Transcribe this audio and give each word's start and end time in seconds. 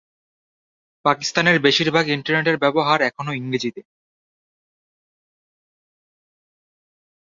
পাকিস্তানের 1.05 1.57
বেশিরভাগ 1.59 2.05
ইন্টারনেটের 2.07 2.57
ব্যবহার 2.57 2.99
এখনও 3.01 3.33
ইংরেজিতে। 3.33 3.81